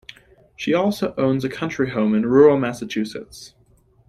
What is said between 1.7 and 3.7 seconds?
home in rural Massachusetts.